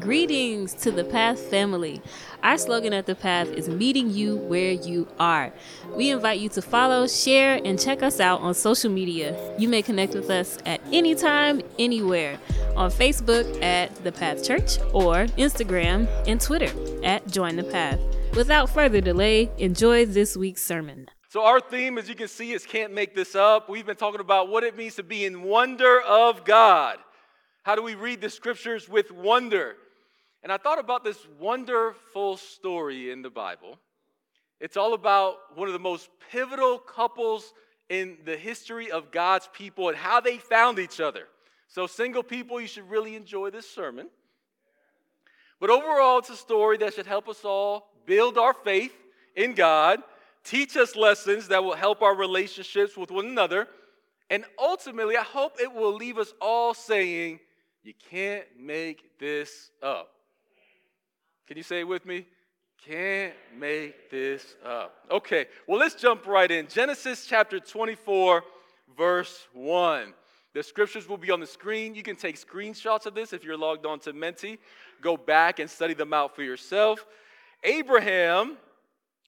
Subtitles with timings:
[0.00, 2.02] Greetings to the Path family.
[2.42, 5.52] Our slogan at the Path is meeting you where you are.
[5.94, 9.38] We invite you to follow, share, and check us out on social media.
[9.56, 12.40] You may connect with us at any time, anywhere
[12.74, 16.72] on Facebook at The Path Church or Instagram and Twitter
[17.04, 18.00] at Join the Path.
[18.34, 21.06] Without further delay, enjoy this week's sermon.
[21.28, 23.68] So, our theme, as you can see, is Can't Make This Up.
[23.68, 26.98] We've been talking about what it means to be in wonder of God.
[27.62, 29.76] How do we read the scriptures with wonder?
[30.44, 33.78] And I thought about this wonderful story in the Bible.
[34.60, 37.54] It's all about one of the most pivotal couples
[37.88, 41.28] in the history of God's people and how they found each other.
[41.66, 44.10] So, single people, you should really enjoy this sermon.
[45.60, 48.92] But overall, it's a story that should help us all build our faith
[49.34, 50.00] in God,
[50.44, 53.66] teach us lessons that will help our relationships with one another,
[54.28, 57.40] and ultimately, I hope it will leave us all saying,
[57.82, 60.13] You can't make this up.
[61.46, 62.26] Can you say it with me?
[62.86, 64.96] Can't make this up.
[65.10, 66.68] Okay, well, let's jump right in.
[66.68, 68.42] Genesis chapter 24,
[68.96, 70.14] verse 1.
[70.54, 71.94] The scriptures will be on the screen.
[71.94, 74.58] You can take screenshots of this if you're logged on to Menti.
[75.00, 77.04] Go back and study them out for yourself.
[77.62, 78.56] Abraham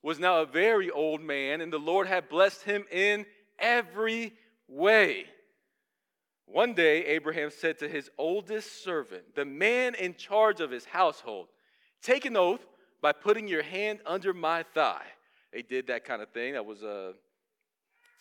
[0.03, 3.27] was now a very old man, and the Lord had blessed him in
[3.59, 4.33] every
[4.69, 5.25] way.
[6.47, 11.49] One day, Abraham said to his oldest servant, the man in charge of his household,
[12.07, 12.65] Take an oath
[13.03, 15.03] by putting your hand under my thigh.
[15.53, 16.53] They did that kind of thing.
[16.53, 17.15] That was a,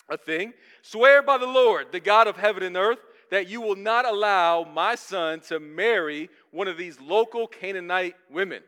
[0.10, 0.54] a thing.
[0.82, 2.98] Swear by the Lord, the God of heaven and earth,
[3.30, 8.64] that you will not allow my son to marry one of these local Canaanite women.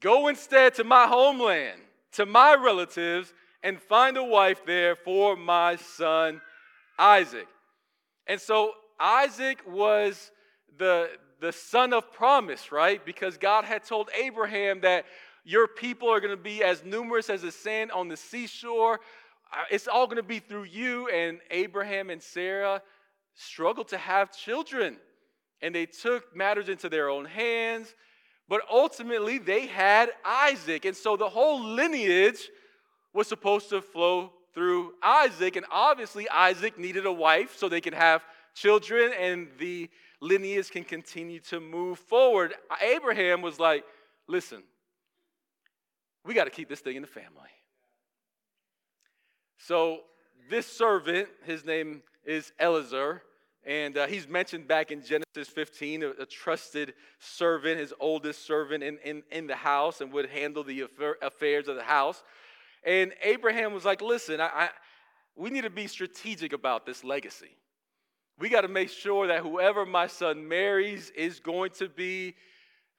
[0.00, 1.78] Go instead to my homeland,
[2.12, 6.40] to my relatives, and find a wife there for my son
[6.98, 7.46] Isaac.
[8.26, 10.30] And so Isaac was
[10.78, 13.04] the, the son of promise, right?
[13.04, 15.04] Because God had told Abraham that
[15.44, 19.00] your people are going to be as numerous as the sand on the seashore.
[19.52, 21.08] Uh, it's all going to be through you.
[21.08, 22.82] And Abraham and Sarah
[23.34, 24.96] struggled to have children.
[25.62, 27.94] And they took matters into their own hands.
[28.48, 30.84] But ultimately, they had Isaac.
[30.84, 32.48] And so the whole lineage
[33.12, 35.56] was supposed to flow through Isaac.
[35.56, 38.24] And obviously, Isaac needed a wife so they could have
[38.54, 39.88] children and the
[40.20, 42.54] lineage can continue to move forward.
[42.80, 43.84] Abraham was like,
[44.26, 44.62] listen,
[46.24, 47.50] we got to keep this thing in the family.
[49.58, 50.00] So,
[50.50, 53.22] this servant, his name is Eliezer,
[53.64, 58.84] and uh, he's mentioned back in Genesis 15, a, a, trusted servant, his oldest servant
[58.84, 62.22] in, in, in the house, and would handle the affair, affairs of the house.
[62.84, 64.68] And Abraham was like, listen, I, I,
[65.34, 67.56] we need to be strategic about this legacy.
[68.38, 72.34] We got to make sure that whoever my son marries is going to be,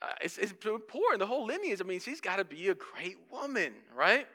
[0.01, 1.19] uh, it's, it's important.
[1.19, 4.27] The whole lineage, I mean, she's got to be a great woman, right?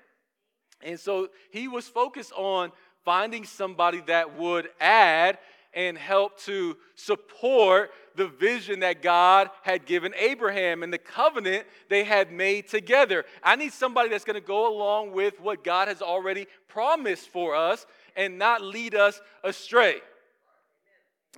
[0.81, 2.71] And so he was focused on
[3.05, 5.39] finding somebody that would add
[5.75, 12.05] and help to support the vision that God had given Abraham and the covenant they
[12.05, 13.25] had made together.
[13.43, 17.57] I need somebody that's going to go along with what God has already promised for
[17.57, 17.87] us
[18.17, 20.01] and not lead us astray.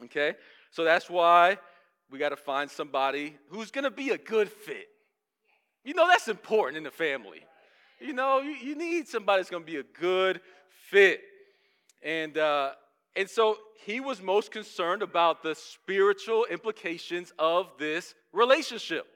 [0.03, 0.35] Okay?
[0.71, 1.59] So that's why
[2.11, 4.89] we got to find somebody who's going to be a good fit.
[5.85, 7.45] You know, that's important in the family.
[8.01, 10.41] You know, you, you need somebody that's going to be a good
[10.91, 11.21] fit.
[12.03, 12.73] And, uh,
[13.17, 19.07] and so he was most concerned about the spiritual implications of this relationship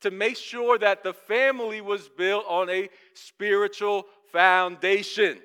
[0.00, 5.38] to make sure that the family was built on a spiritual foundation.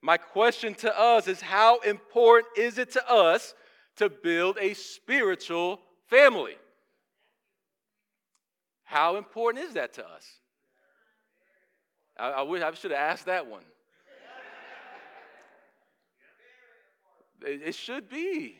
[0.00, 3.54] My question to us is how important is it to us
[3.98, 6.56] to build a spiritual family.
[8.84, 10.26] How important is that to us?
[12.18, 13.62] I, I wish I should have asked that one.
[17.46, 18.56] It, it should be.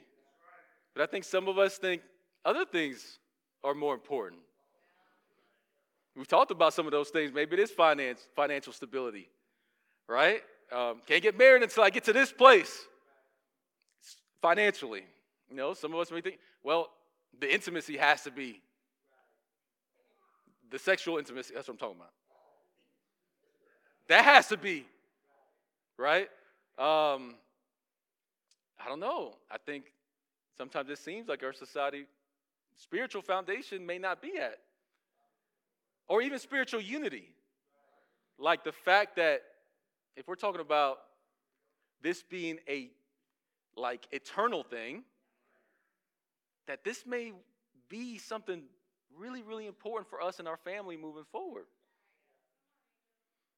[0.95, 2.03] But I think some of us think
[2.45, 3.19] other things
[3.65, 4.41] are more important.
[6.17, 7.33] We've talked about some of those things.
[7.33, 9.29] Maybe it is finance, financial stability,
[10.09, 10.43] right?
[10.73, 12.87] Um, can't get married until I get to this place
[14.43, 15.05] financially.
[15.51, 16.91] You know, some of us may think, well,
[17.39, 18.61] the intimacy has to be
[20.71, 21.55] the sexual intimacy.
[21.55, 22.13] That's what I'm talking about.
[24.09, 24.87] That has to be,
[25.97, 26.29] right?
[26.79, 27.35] Um,
[28.83, 29.35] I don't know.
[29.51, 29.93] I think
[30.57, 32.07] sometimes it seems like our society,
[32.77, 34.59] spiritual foundation may not be at,
[36.07, 37.29] or even spiritual unity.
[38.39, 39.43] Like the fact that
[40.17, 40.99] if we're talking about
[42.03, 42.91] this being a
[43.77, 45.03] like eternal thing,
[46.69, 47.33] that this may
[47.89, 48.63] be something
[49.19, 51.65] really, really important for us and our family moving forward.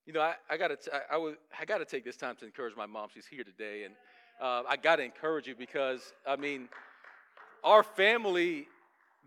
[0.06, 2.46] You know, I, I gotta, t- I, I, was, I gotta take this time to
[2.46, 3.08] encourage my mom.
[3.12, 3.94] She's here today, and
[4.40, 6.68] uh, I gotta encourage you because, I mean,
[7.62, 8.68] our family,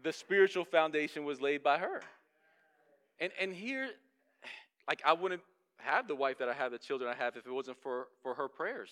[0.01, 2.01] the spiritual foundation was laid by her.
[3.19, 3.89] And, and here,
[4.87, 5.41] like, I wouldn't
[5.77, 8.33] have the wife that I have, the children I have, if it wasn't for, for
[8.33, 8.89] her prayers.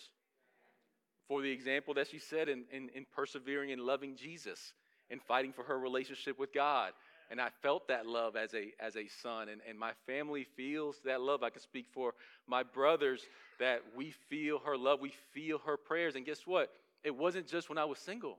[1.28, 4.74] For the example that she said in, in, in persevering and loving Jesus
[5.12, 6.94] and fighting for her relationship with God.
[7.30, 10.98] And I felt that love as a, as a son, and, and my family feels
[11.06, 11.44] that love.
[11.44, 12.14] I can speak for
[12.48, 13.22] my brothers
[13.60, 16.16] that we feel her love, we feel her prayers.
[16.16, 16.74] And guess what?
[17.04, 18.38] It wasn't just when I was single.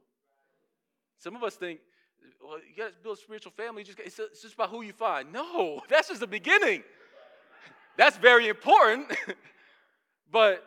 [1.19, 1.81] Some of us think,
[2.43, 3.83] well, you got to build a spiritual family.
[3.83, 5.33] Just, it's, it's just about who you find.
[5.33, 6.83] No, that's just the beginning.
[7.99, 9.13] That's very important.
[10.33, 10.65] but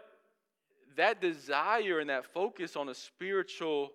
[0.95, 3.91] that desire and that focus on a spiritual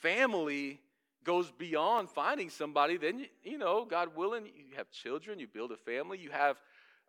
[0.00, 0.80] family
[1.24, 2.96] goes beyond finding somebody.
[2.96, 6.56] Then, you know, God willing, you have children, you build a family, you have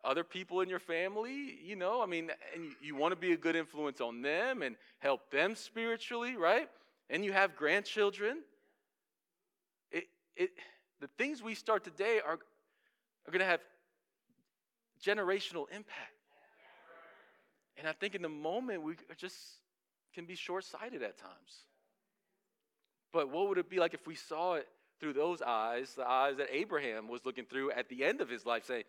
[0.04, 3.38] other people in your family, you know, I mean, and you, want to be a
[3.38, 6.70] good influence on them and help them spiritually, right?
[7.10, 8.44] And you have grandchildren.
[9.92, 10.52] It, it,
[11.02, 13.62] the things we start today are, are going to have
[15.04, 16.12] generational impact.
[17.78, 19.36] And I think in the moment, we just
[20.14, 21.66] can be short sighted at times.
[23.14, 24.68] But what would it be like if we saw it
[25.00, 28.46] through those eyes, the eyes that Abraham was looking through at the end of his
[28.46, 28.84] life, saying,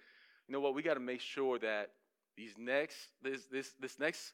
[0.49, 1.91] you know what, we got to make sure that
[2.37, 4.33] these next, this, this, this next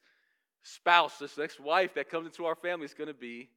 [0.63, 3.49] spouse, this next wife that comes into our family is going to be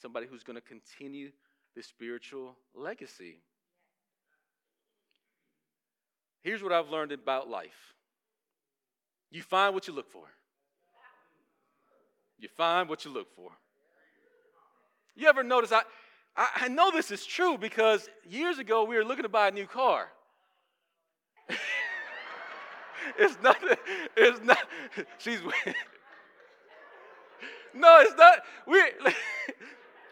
[0.00, 1.30] somebody who's going to continue
[1.74, 3.40] the spiritual legacy.
[6.42, 7.94] Here's what I've learned about life
[9.30, 10.24] you find what you look for.
[12.38, 13.52] You find what you look for.
[15.20, 15.70] You ever notice?
[15.70, 15.82] I,
[16.34, 19.50] I, I know this is true because years ago we were looking to buy a
[19.50, 20.08] new car.
[23.18, 23.68] it's nothing.
[24.16, 24.56] It's not.
[25.18, 25.42] She's.
[27.74, 28.38] no, it's not.
[28.66, 28.78] We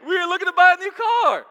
[0.06, 1.46] we were looking to buy a new car,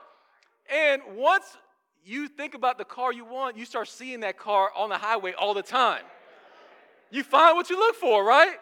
[0.72, 1.58] and once
[2.06, 5.34] you think about the car you want, you start seeing that car on the highway
[5.34, 6.04] all the time.
[7.10, 8.58] You find what you look for, right?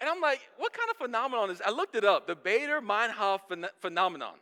[0.00, 1.60] And I'm like, what kind of phenomenon is?
[1.64, 2.26] I looked it up.
[2.26, 3.40] The Baader-Meinhof
[3.80, 4.34] phenomenon,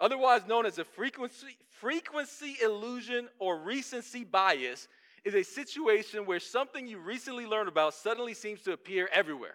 [0.00, 4.86] otherwise known as a frequency frequency illusion or recency bias,
[5.24, 9.54] is a situation where something you recently learned about suddenly seems to appear everywhere.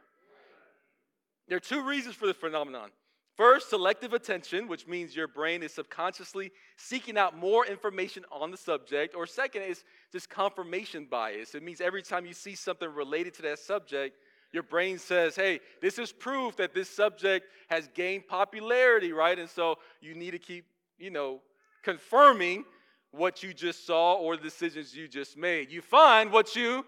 [1.48, 2.90] There are two reasons for the phenomenon.
[3.36, 8.58] First, selective attention, which means your brain is subconsciously seeking out more information on the
[8.58, 9.14] subject.
[9.14, 11.54] Or second is just confirmation bias.
[11.54, 14.18] It means every time you see something related to that subject,
[14.51, 19.38] your brain says, hey, this is proof that this subject has gained popularity, right?
[19.38, 20.65] And so you need to keep,
[20.97, 21.42] you know,
[21.83, 22.63] confirming
[23.12, 25.71] what you just saw or the decisions you just made.
[25.71, 26.86] You find what you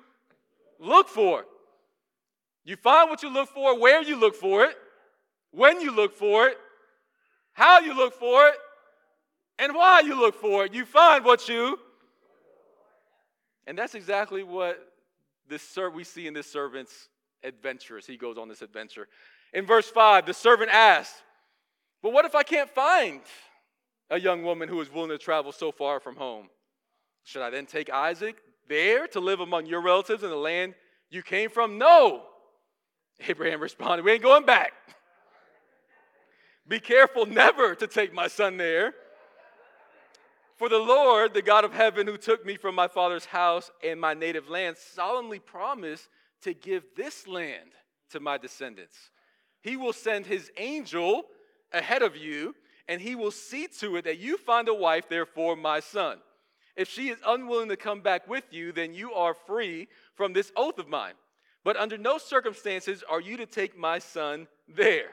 [0.80, 1.46] look for.
[2.64, 4.76] You find what you look for, where you look for it
[5.52, 6.58] when you look for it,
[7.54, 8.56] how you look for it,
[9.60, 10.74] and why you look for it.
[10.74, 11.80] You find what you.
[13.66, 14.78] And that's exactly what
[15.50, 17.10] this ser- we see in this servant's
[17.44, 19.08] adventure as he goes on this adventure.
[19.54, 21.16] In verse 5, the servant asked,
[22.02, 23.22] But what if I can't find
[24.10, 26.50] a young woman who is willing to travel so far from home?
[27.24, 28.38] Should I then take Isaac
[28.70, 30.76] there to live among your relatives in the land
[31.10, 31.78] you came from?
[31.78, 32.24] No.
[33.28, 34.74] Abraham responded, We ain't going back.
[36.68, 38.94] Be careful never to take my son there.
[40.58, 44.02] For the Lord, the God of heaven, who took me from my father's house and
[44.02, 46.10] my native land, solemnly promised
[46.42, 47.72] to give this land
[48.12, 48.96] to my descendants.
[49.62, 51.24] He will send his angel
[51.74, 52.56] ahead of you,
[52.88, 56.20] and he will see to it that you find a wife there for my son.
[56.76, 60.52] If she is unwilling to come back with you, then you are free from this
[60.56, 61.16] oath of mine.
[61.64, 65.10] But under no circumstances are you to take my son there.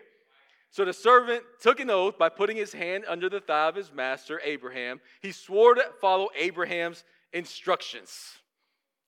[0.71, 3.93] So the servant took an oath by putting his hand under the thigh of his
[3.93, 5.01] master, Abraham.
[5.23, 7.03] He swore to follow Abraham's
[7.33, 8.35] instructions.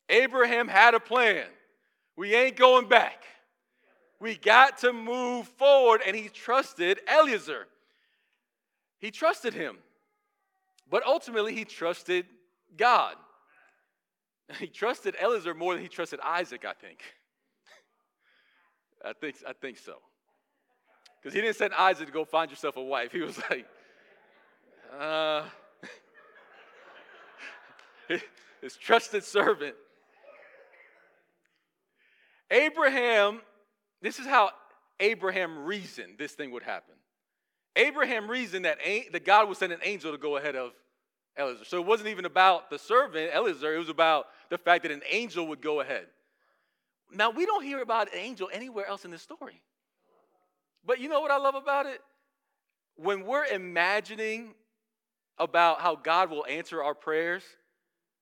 [0.09, 1.47] Abraham had a plan.
[2.17, 3.25] We ain't going back.
[4.21, 7.67] We got to move forward, and he trusted Eliezer.
[8.99, 9.77] He trusted him.
[10.89, 12.27] But ultimately, he trusted
[12.77, 13.15] God.
[14.61, 17.03] He trusted Eliezer more than he trusted Isaac, I think.
[19.05, 19.95] I think, I think so.
[21.21, 23.11] Because he didn't send Isaac to go find yourself a wife.
[23.11, 23.67] He was like,
[24.97, 25.43] uh,
[28.61, 29.75] his trusted servant.
[32.51, 33.41] Abraham,
[34.03, 34.51] this is how
[35.01, 36.95] Abraham reasoned this thing would happen.
[37.75, 38.79] Abraham reasoned that,
[39.13, 40.73] that God would send an angel to go ahead of
[41.39, 41.65] Eliezer.
[41.65, 45.03] So it wasn't even about the servant, Eliezer, it was about the fact that an
[45.11, 46.07] angel would go ahead.
[47.13, 49.61] Now, we don't hear about an angel anywhere else in this story.
[50.85, 52.01] But you know what I love about it?
[52.97, 54.55] When we're imagining
[55.39, 57.43] about how God will answer our prayers,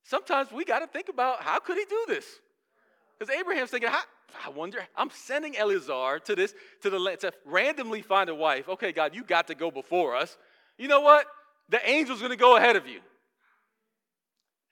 [0.03, 2.27] sometimes we got to think about how could he do this?
[3.19, 3.91] Because Abraham's thinking,
[4.45, 8.69] I wonder, I'm sending Eliezer to this, to the to randomly find a wife.
[8.69, 10.37] Okay, God, you got to go before us.
[10.79, 11.27] You know what?
[11.69, 13.01] The angel's going to go ahead of you.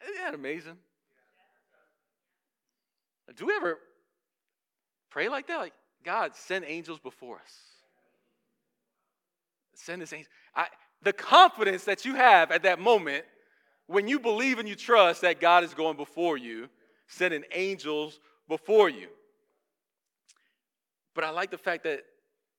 [0.02, 0.76] Isn't that amazing?
[3.37, 3.78] Do we ever
[5.11, 5.59] pray like that?
[5.59, 5.73] Like,
[6.04, 7.52] God, send angels before us.
[9.75, 10.30] Send this angel.
[10.54, 10.66] I,
[11.02, 13.25] the confidence that you have at that moment
[13.87, 16.68] when you believe and you trust that God is going before you,
[17.06, 19.09] sending angels before you.
[21.14, 22.04] But I like the fact that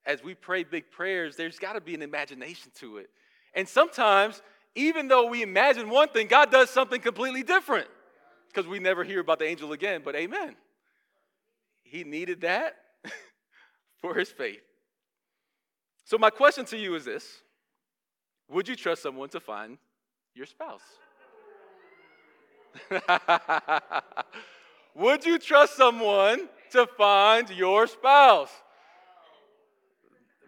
[0.06, 3.10] as we pray big prayers, there's got to be an imagination to it.
[3.54, 4.42] And sometimes,
[4.76, 7.88] even though we imagine one thing, God does something completely different
[8.48, 10.02] because we never hear about the angel again.
[10.04, 10.56] But amen.
[11.84, 12.76] He needed that
[14.02, 14.62] for his faith.
[16.06, 17.42] So, my question to you is this
[18.50, 19.78] Would you trust someone to find
[20.34, 20.82] your spouse?
[24.96, 28.52] Would you trust someone to find your spouse?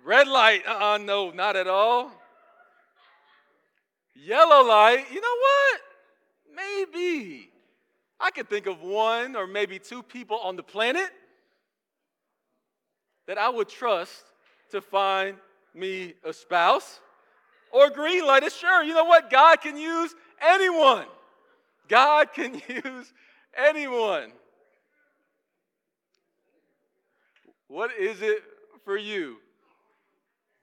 [0.04, 2.12] Red light, uh uh no, not at all.
[4.16, 5.82] Yellow light, you know what?
[6.56, 7.50] Maybe.
[8.20, 11.10] I could think of one or maybe two people on the planet
[13.28, 14.24] that I would trust
[14.72, 15.38] to find
[15.74, 17.00] me a spouse.
[17.72, 19.30] Or green light is sure, you know what?
[19.30, 21.06] God can use anyone.
[21.88, 23.14] God can use
[23.58, 24.32] anyone.
[27.68, 28.44] What is it
[28.84, 29.38] for you?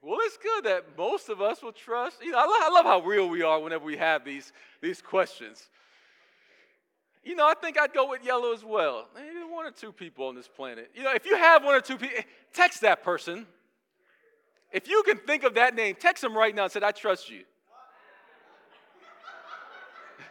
[0.01, 2.17] Well, it's good that most of us will trust.
[2.23, 5.01] You know, I love, I love how real we are whenever we have these, these
[5.01, 5.69] questions.
[7.23, 9.07] You know, I think I'd go with yellow as well.
[9.15, 10.91] Maybe one or two people on this planet.
[10.93, 12.17] You know, if you have one or two people,
[12.53, 13.47] text that person.
[14.73, 17.29] If you can think of that name, text them right now and say, I trust
[17.29, 17.43] you.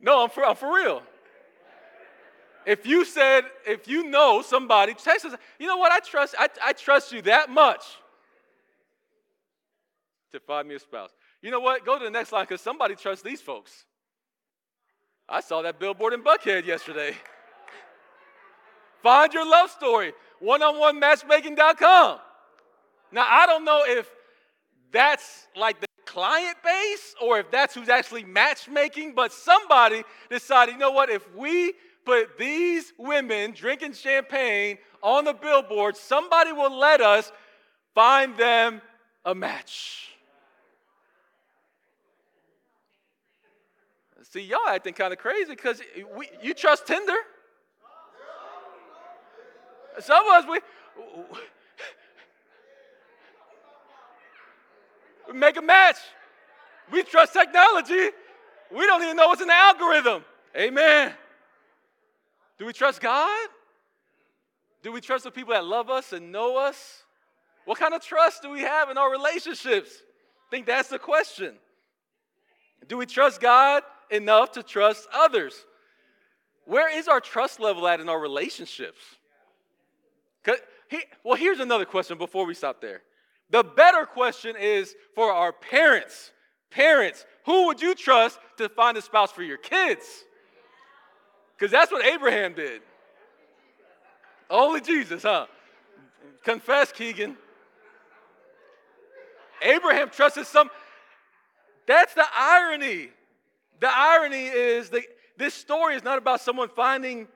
[0.00, 1.02] no, I'm for, I'm for real.
[2.68, 6.48] If you said, if you know somebody, text us, you know what, I trust, I,
[6.62, 7.82] I trust you that much
[10.32, 11.08] to find me a spouse.
[11.40, 11.86] You know what?
[11.86, 13.86] Go to the next line because somebody trusts these folks.
[15.26, 17.14] I saw that billboard in Buckhead yesterday.
[19.02, 22.18] Find your love story, one on one matchmaking.com.
[23.12, 24.10] Now, I don't know if
[24.92, 30.78] that's like the client base or if that's who's actually matchmaking, but somebody decided, you
[30.78, 31.72] know what, if we
[32.08, 37.30] put these women drinking champagne on the billboard, somebody will let us
[37.94, 38.80] find them
[39.26, 40.08] a match.
[44.22, 45.82] See, y'all acting kind of crazy because
[46.42, 47.12] you trust Tinder.
[50.00, 50.60] Some of us, we,
[55.30, 55.96] we make a match.
[56.90, 58.10] We trust technology.
[58.74, 60.24] We don't even know in the algorithm.
[60.56, 61.12] Amen.
[62.58, 63.48] Do we trust God?
[64.82, 67.04] Do we trust the people that love us and know us?
[67.64, 69.90] What kind of trust do we have in our relationships?
[70.48, 71.54] I think that's the question.
[72.88, 75.66] Do we trust God enough to trust others?
[76.64, 79.00] Where is our trust level at in our relationships?
[80.88, 83.02] He, well, here's another question before we stop there.
[83.50, 86.32] The better question is for our parents.
[86.70, 90.24] Parents, who would you trust to find a spouse for your kids?
[91.58, 92.82] Because that's what Abraham did.
[94.48, 95.46] Only Jesus, huh?
[96.44, 97.36] Confess, Keegan.
[99.60, 100.70] Abraham trusted some.
[101.86, 103.08] That's the irony.
[103.80, 105.02] The irony is that
[105.36, 107.26] this story is not about someone finding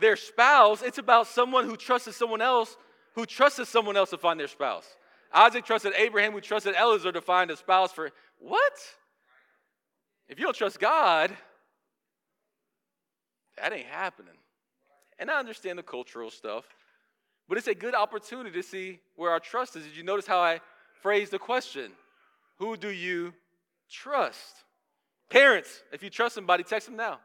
[0.00, 2.76] their spouse, it's about someone who trusted someone else
[3.16, 4.86] who trusted someone else to find their spouse.
[5.32, 8.72] Isaac trusted Abraham, who trusted Eliezer to find a spouse for what?
[10.28, 11.34] If you don't trust God,
[13.58, 14.34] that ain't happening.
[15.18, 16.64] And I understand the cultural stuff,
[17.48, 19.84] but it's a good opportunity to see where our trust is.
[19.84, 20.60] Did you notice how I
[21.00, 21.92] phrased the question?
[22.58, 23.32] Who do you
[23.90, 24.64] trust?
[25.30, 27.18] Parents, if you trust somebody, text them now.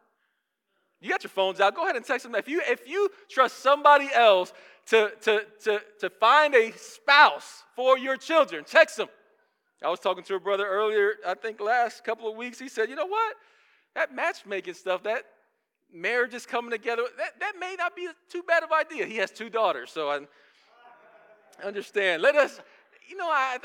[0.99, 1.75] You got your phones out.
[1.75, 2.35] Go ahead and text them.
[2.35, 4.53] If you if you trust somebody else
[4.87, 9.09] to to to to find a spouse for your children, text them.
[9.83, 11.13] I was talking to a brother earlier.
[11.25, 12.59] I think last couple of weeks.
[12.59, 13.35] He said, "You know what?
[13.95, 15.01] That matchmaking stuff.
[15.03, 15.25] That
[15.93, 17.03] marriage is coming together.
[17.17, 19.05] That, that may not be too bad of idea.
[19.05, 20.21] He has two daughters, so I
[21.63, 22.21] understand.
[22.21, 22.59] Let us,
[23.09, 23.57] you know, I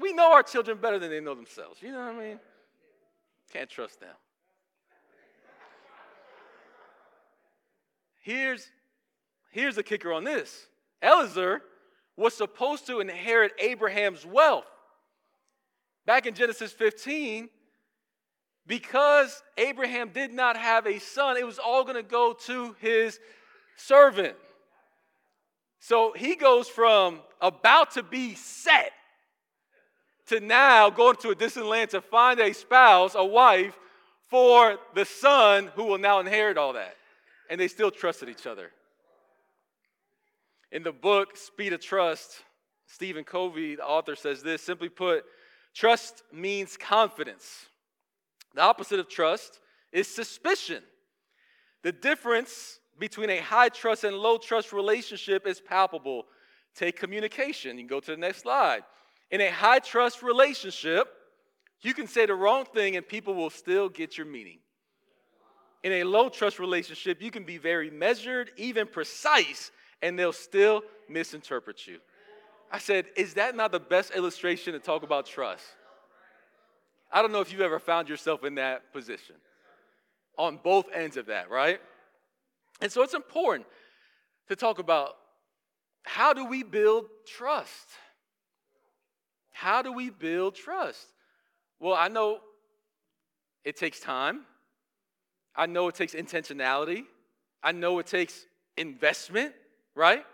[0.00, 1.82] We know our children better than they know themselves.
[1.82, 2.40] You know what I mean?
[3.52, 4.14] Can't trust them.
[8.20, 8.68] Here's,
[9.50, 10.66] here's the kicker on this
[11.02, 11.62] Eliezer
[12.16, 14.66] was supposed to inherit Abraham's wealth.
[16.06, 17.48] Back in Genesis 15,
[18.66, 23.20] because Abraham did not have a son, it was all going to go to his
[23.76, 24.34] servant.
[25.78, 28.92] So he goes from about to be set
[30.26, 33.78] to now going to a distant land to find a spouse, a wife,
[34.28, 36.96] for the son who will now inherit all that.
[37.48, 38.72] And they still trusted each other.
[40.72, 42.42] In the book, Speed of Trust,
[42.86, 45.24] Stephen Covey, the author, says this simply put,
[45.72, 47.66] trust means confidence.
[48.56, 49.60] The opposite of trust
[49.92, 50.82] is suspicion.
[51.82, 56.24] The difference between a high trust and low trust relationship is palpable.
[56.74, 57.76] Take communication.
[57.76, 58.82] You can go to the next slide.
[59.30, 61.06] In a high trust relationship,
[61.82, 64.60] you can say the wrong thing and people will still get your meaning.
[65.84, 69.70] In a low trust relationship, you can be very measured, even precise,
[70.00, 71.98] and they'll still misinterpret you.
[72.72, 75.66] I said, Is that not the best illustration to talk about trust?
[77.16, 79.36] I don't know if you've ever found yourself in that position
[80.36, 81.80] on both ends of that, right?
[82.82, 83.66] And so it's important
[84.48, 85.16] to talk about
[86.02, 87.88] how do we build trust?
[89.50, 91.06] How do we build trust?
[91.80, 92.40] Well, I know
[93.64, 94.42] it takes time.
[95.56, 97.04] I know it takes intentionality.
[97.62, 98.44] I know it takes
[98.76, 99.54] investment,
[99.94, 100.26] right?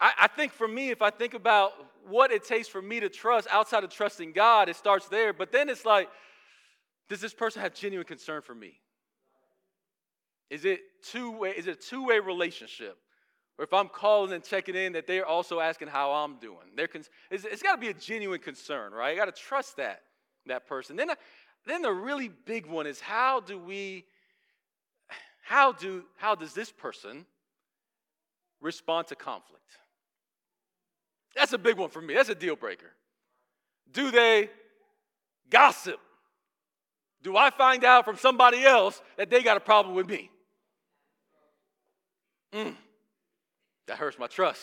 [0.00, 1.72] I, I, think for me, if I think about
[2.06, 5.32] what it takes for me to trust outside of trusting God, it starts there.
[5.32, 6.08] But then it's like,
[7.08, 8.80] does this person have genuine concern for me?
[10.50, 11.50] Is it two way?
[11.50, 12.98] Is it a two way relationship?
[13.58, 16.58] Or if I'm calling and checking in, that they're also asking how I'm doing.
[16.76, 19.12] They're it's, it's got to be a genuine concern, right?
[19.12, 20.02] You got to trust that
[20.46, 20.96] that person.
[20.96, 21.10] Then,
[21.66, 24.04] then the really big one is how do we,
[25.42, 27.26] how do how does this person
[28.60, 29.78] respond to conflict?
[31.36, 32.14] That's a big one for me.
[32.14, 32.90] That's a deal breaker.
[33.92, 34.48] Do they
[35.50, 36.00] gossip?
[37.22, 40.30] Do I find out from somebody else that they got a problem with me?
[42.52, 42.74] Mm,
[43.86, 44.62] that hurts my trust.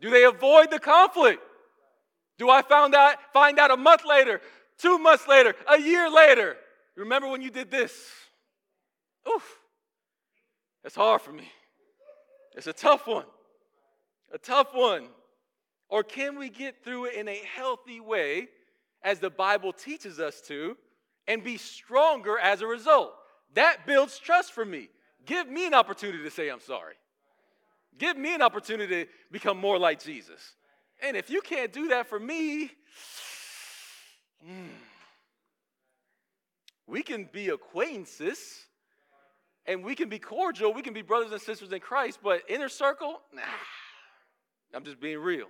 [0.00, 1.42] Do they avoid the conflict?
[2.38, 4.40] Do I find out, find out a month later,
[4.78, 6.56] two months later, a year later?
[6.96, 7.92] Remember when you did this?
[9.28, 9.58] Oof.
[10.82, 11.50] It's hard for me.
[12.54, 13.24] It's a tough one.
[14.34, 15.06] A tough one.
[15.88, 18.48] Or can we get through it in a healthy way,
[19.02, 20.76] as the Bible teaches us to,
[21.28, 23.14] and be stronger as a result?
[23.54, 24.88] That builds trust for me.
[25.24, 26.94] Give me an opportunity to say I'm sorry.
[27.96, 30.40] Give me an opportunity to become more like Jesus.
[31.00, 32.72] And if you can't do that for me,
[34.44, 34.68] mm,
[36.88, 38.64] we can be acquaintances
[39.66, 40.74] and we can be cordial.
[40.74, 43.42] We can be brothers and sisters in Christ, but inner circle, nah.
[44.74, 45.46] I'm just being real.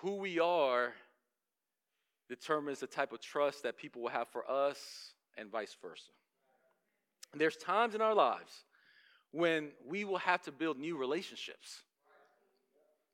[0.00, 0.92] Who we are
[2.28, 4.78] determines the type of trust that people will have for us
[5.36, 6.10] and vice versa.
[7.34, 8.64] There's times in our lives
[9.32, 11.82] when we will have to build new relationships.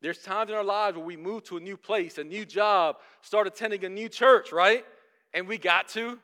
[0.02, 2.96] There's times in our lives where we move to a new place, a new job,
[3.22, 4.84] start attending a new church, right?
[5.32, 6.18] And we got to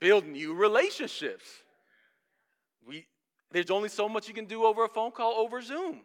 [0.00, 1.44] build new relationships.
[3.54, 6.00] There's only so much you can do over a phone call over Zoom.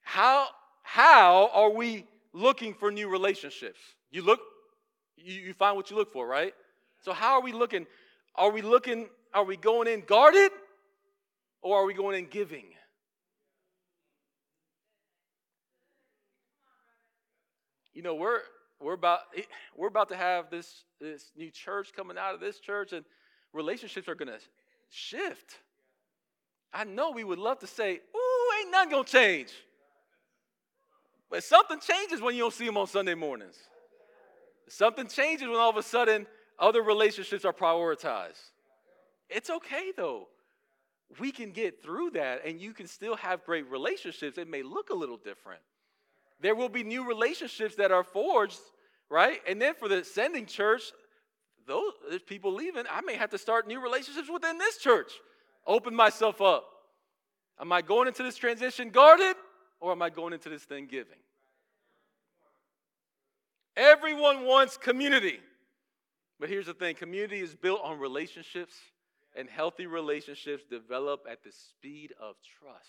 [0.00, 0.48] How,
[0.82, 3.78] how are we looking for new relationships?
[4.10, 4.40] You look,
[5.16, 6.54] you, you find what you look for, right?
[7.02, 7.86] So how are we looking?
[8.34, 10.50] Are we looking, are we going in guarded
[11.62, 12.64] or are we going in giving?
[17.94, 18.40] You know, we're
[18.80, 19.20] we're about
[19.76, 23.04] we're about to have this this new church coming out of this church and
[23.52, 24.40] relationships are going to
[24.88, 25.58] shift.
[26.72, 29.52] I know we would love to say, "Ooh, ain't nothing to change."
[31.30, 33.58] But something changes when you don't see them on Sunday mornings.
[34.68, 36.26] Something changes when all of a sudden
[36.58, 38.50] other relationships are prioritized.
[39.28, 40.28] It's okay though
[41.18, 44.36] we can get through that and you can still have great relationships.
[44.36, 45.60] It may look a little different.
[46.40, 48.60] There will be new relationships that are forged,
[49.08, 49.40] right?
[49.48, 50.82] And then for the sending church,
[51.66, 55.12] those there's people leaving, I may have to start new relationships within this church.
[55.68, 56.64] Open myself up.
[57.60, 59.36] Am I going into this transition guarded
[59.80, 61.18] or am I going into this thing giving?
[63.76, 65.38] Everyone wants community.
[66.40, 68.74] But here's the thing community is built on relationships
[69.36, 72.88] and healthy relationships develop at the speed of trust.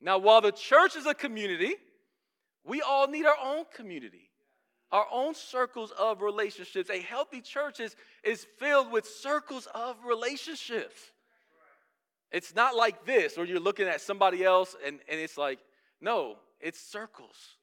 [0.00, 1.74] Now, while the church is a community,
[2.64, 4.29] we all need our own community,
[4.92, 6.90] our own circles of relationships.
[6.90, 11.00] A healthy church is, is filled with circles of relationships.
[12.32, 15.58] It's not like this, where you're looking at somebody else and, and it's like,
[16.00, 17.56] no, it's circles.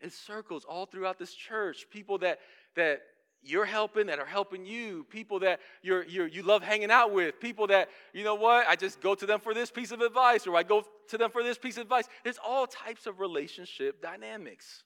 [0.00, 1.86] It's circles all throughout this church.
[1.90, 2.38] People that,
[2.76, 3.02] that
[3.42, 7.40] you're helping that are helping you, people that you're, you're, you love hanging out with,
[7.40, 10.46] people that, you know what, I just go to them for this piece of advice
[10.46, 12.08] or I go to them for this piece of advice.
[12.24, 14.84] There's all types of relationship dynamics.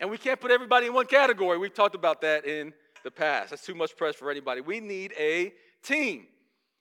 [0.00, 1.58] And we can't put everybody in one category.
[1.58, 2.72] We've talked about that in
[3.04, 3.50] the past.
[3.50, 4.60] That's too much press for anybody.
[4.60, 6.26] We need a team.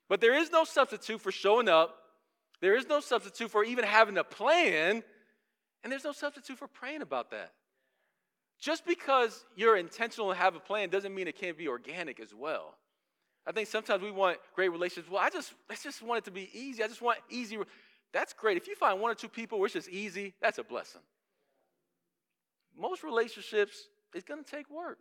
[0.09, 1.95] But there is no substitute for showing up,
[2.61, 5.03] there is no substitute for even having a plan,
[5.83, 7.51] and there's no substitute for praying about that.
[8.59, 12.33] Just because you're intentional and have a plan doesn't mean it can't be organic as
[12.33, 12.75] well.
[13.45, 15.11] I think sometimes we want great relationships.
[15.11, 16.83] Well, I just I just want it to be easy.
[16.83, 17.57] I just want easy.
[18.11, 18.57] That's great.
[18.57, 21.01] If you find one or two people where it's just easy, that's a blessing.
[22.77, 24.99] Most relationships, it's going to take work.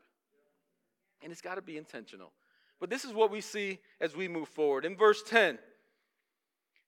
[1.23, 2.33] And it's got to be intentional.
[2.81, 4.85] But this is what we see as we move forward.
[4.85, 5.59] In verse 10,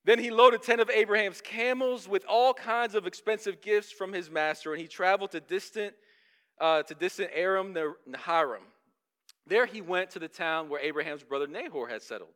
[0.05, 4.31] then he loaded 10 of Abraham's camels with all kinds of expensive gifts from his
[4.31, 5.95] master, and he traveled to distant
[6.61, 7.75] uh, to distant Aram
[8.09, 8.63] Naharaim.
[9.47, 12.31] There he went to the town where Abraham's brother Nahor had settled.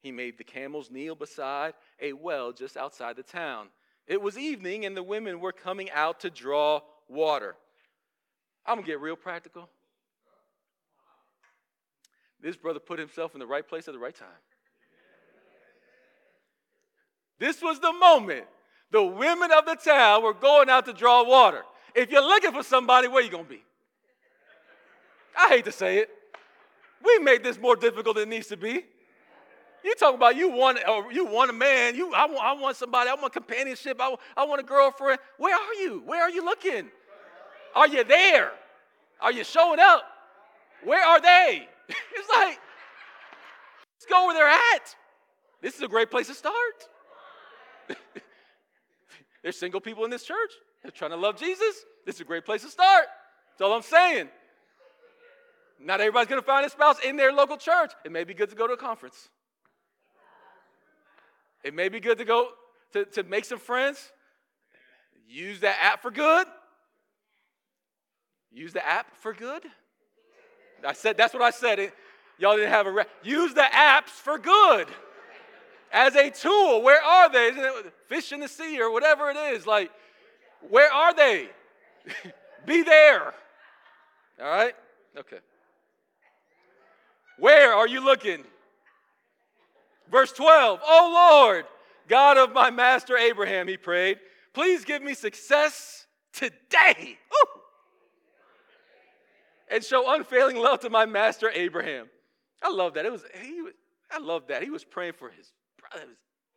[0.00, 3.68] He made the camels kneel beside a well just outside the town.
[4.06, 7.54] It was evening, and the women were coming out to draw water.
[8.64, 9.68] I'm going to get real practical.
[12.40, 14.28] This brother put himself in the right place at the right time.
[17.38, 18.46] This was the moment
[18.92, 21.62] the women of the town were going out to draw water.
[21.94, 23.62] If you're looking for somebody, where you going to be?
[25.36, 26.10] I hate to say it.
[27.02, 28.84] We made this more difficult than it needs to be.
[29.82, 31.96] You talk about you want uh, you want a man.
[31.96, 33.10] You I want, I want somebody.
[33.10, 33.96] I want companionship.
[33.98, 35.18] I, I want a girlfriend.
[35.38, 36.02] Where are you?
[36.04, 36.88] Where are you looking?
[37.74, 38.52] Are you there?
[39.20, 40.02] Are you showing up?
[40.84, 41.68] Where are they?
[41.88, 42.58] it's like
[43.94, 44.96] let's go where they're at.
[45.60, 46.54] This is a great place to start.
[49.42, 50.50] There's single people in this church.
[50.82, 51.84] They're trying to love Jesus.
[52.04, 53.04] This is a great place to start.
[53.50, 54.28] That's all I'm saying.
[55.80, 57.92] Not everybody's going to find a spouse in their local church.
[58.04, 59.28] It may be good to go to a conference.
[61.64, 62.48] It may be good to go
[62.92, 64.12] to, to make some friends.
[65.28, 66.46] Use that app for good.
[68.52, 69.64] Use the app for good.
[70.86, 71.78] I said that's what I said.
[71.78, 71.94] It,
[72.38, 74.88] y'all didn't have a re- use the apps for good
[75.92, 76.82] as a tool.
[76.82, 77.50] Where are they?
[78.08, 79.66] Fish in the sea or whatever it is.
[79.66, 79.90] Like
[80.68, 81.48] where are they?
[82.66, 83.32] Be there.
[84.40, 84.74] All right?
[85.16, 85.38] Okay.
[87.38, 88.44] Where are you looking?
[90.10, 90.80] Verse 12.
[90.84, 91.64] Oh Lord,
[92.08, 94.18] God of my master Abraham, he prayed,
[94.52, 97.18] please give me success today.
[97.34, 97.61] Ooh.
[99.72, 102.08] And show unfailing love to my master Abraham.
[102.62, 103.06] I love that.
[103.06, 103.62] It was he
[104.10, 104.62] I love that.
[104.62, 106.06] He was praying for his brother.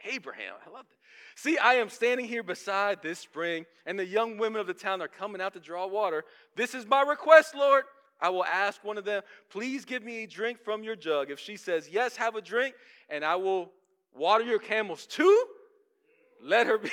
[0.04, 0.54] Abraham.
[0.66, 0.96] I love that.
[1.36, 5.02] See, I am standing here beside this spring, and the young women of the town
[5.02, 6.24] are coming out to draw water.
[6.56, 7.86] This is my request, Lord.
[8.22, 11.32] I will ask one of them, please give me a drink from your jug.
[11.32, 12.76] If she says, yes, have a drink,
[13.10, 13.72] and I will
[14.14, 15.46] water your camels too,
[16.42, 16.90] let her be.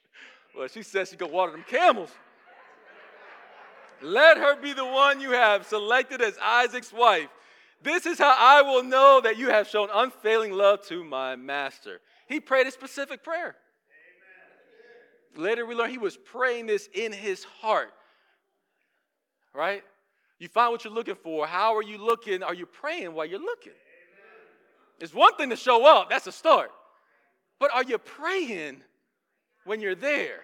[0.56, 2.10] well, she says she can water them camels.
[4.02, 7.28] Let her be the one you have selected as Isaac's wife.
[7.82, 12.00] This is how I will know that you have shown unfailing love to my master.
[12.28, 13.56] He prayed a specific prayer.
[15.36, 17.92] Later, we learn he was praying this in his heart.
[19.54, 19.82] Right?
[20.38, 21.46] You find what you're looking for.
[21.46, 22.42] How are you looking?
[22.42, 23.72] Are you praying while you're looking?
[25.00, 26.70] It's one thing to show up, that's a start.
[27.58, 28.82] But are you praying
[29.64, 30.40] when you're there?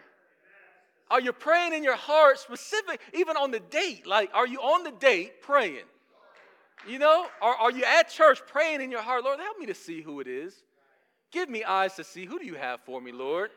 [1.11, 4.07] Are you praying in your heart specific, even on the date?
[4.07, 5.85] Like, are you on the date praying?
[6.87, 9.75] You know, are, are you at church praying in your heart, Lord, help me to
[9.75, 10.55] see who it is?
[11.33, 12.25] Give me eyes to see.
[12.25, 13.51] Who do you have for me, Lord?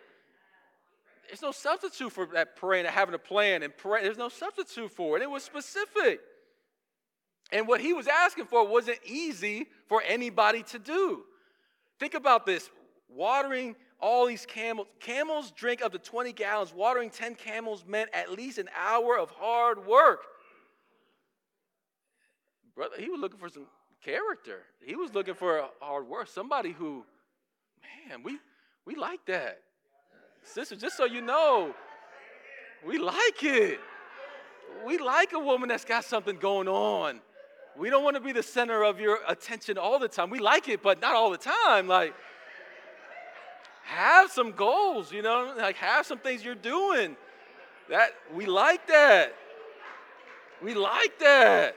[1.28, 4.04] There's no substitute for that praying and having a plan and pray.
[4.04, 5.24] There's no substitute for it.
[5.24, 6.20] It was specific.
[7.52, 11.24] And what he was asking for wasn't easy for anybody to do.
[12.00, 12.70] Think about this
[13.08, 14.88] watering all these camels.
[15.00, 16.74] Camels drink up to 20 gallons.
[16.74, 20.22] Watering 10 camels meant at least an hour of hard work.
[22.76, 23.68] Brother, he was looking for some
[24.04, 24.64] character.
[24.84, 26.28] He was looking for hard work.
[26.28, 27.06] Somebody who,
[28.10, 28.40] man, we,
[28.86, 29.60] we like that.
[30.44, 31.76] Sister, just so you know,
[32.86, 33.80] we like it.
[34.86, 37.22] We like a woman that's got something going on.
[37.78, 40.30] We don't want to be the center of your attention all the time.
[40.30, 41.88] We like it, but not all the time.
[41.88, 42.14] Like,
[43.92, 47.18] have some goals, you know, like have some things you're doing.
[47.90, 49.36] That we like that.
[50.62, 51.76] We like that.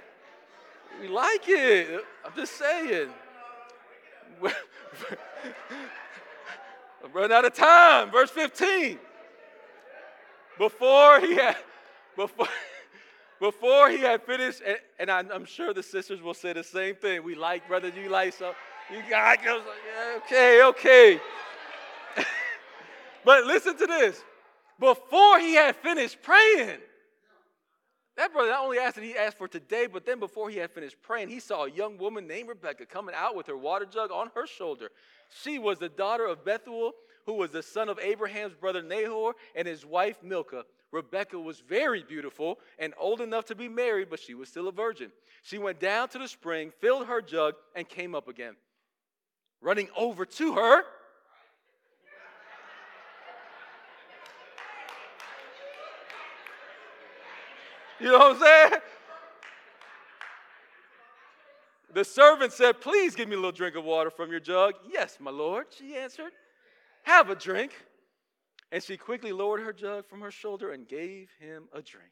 [1.01, 2.05] We like it.
[2.25, 3.09] I'm just saying.
[4.45, 4.55] I've
[7.15, 8.13] run out of time.
[8.13, 8.99] Verse 15.
[10.57, 11.57] Before he had,
[12.15, 12.47] before,
[13.41, 16.95] before he had finished, and, and I, am sure the sisters will say the same
[16.95, 17.25] thing.
[17.25, 18.55] We like, brother, you like so.
[18.93, 21.21] You got, like, yeah, okay, okay.
[23.25, 24.23] but listen to this.
[24.79, 26.79] Before he had finished praying,
[28.17, 30.71] that brother not only asked that he asked for today, but then before he had
[30.71, 34.13] finished praying, he saw a young woman named Rebekah coming out with her water jug
[34.13, 34.91] on her shoulder.
[35.43, 36.93] She was the daughter of Bethuel,
[37.27, 40.65] who was the son of Abraham's brother Nahor and his wife Milcah.
[40.93, 44.73] Rebekah was very beautiful and old enough to be married, but she was still a
[44.73, 45.11] virgin.
[45.43, 48.55] She went down to the spring, filled her jug, and came up again.
[49.61, 50.85] Running over to her,
[58.01, 58.81] You know what I'm saying?
[61.95, 64.75] The servant said, Please give me a little drink of water from your jug.
[64.91, 66.33] Yes, my lord, she answered.
[67.05, 67.73] Have a drink.
[68.73, 72.11] And she quickly lowered her jug from her shoulder and gave him a drink.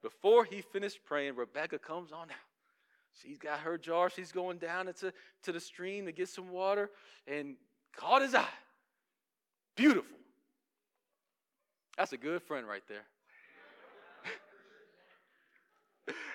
[0.00, 2.36] Before he finished praying, Rebekah comes on out.
[3.20, 4.08] She's got her jar.
[4.08, 6.90] She's going down into to the stream to get some water
[7.26, 7.56] and
[7.94, 8.46] caught his eye.
[9.76, 10.16] Beautiful.
[11.98, 13.04] That's a good friend right there.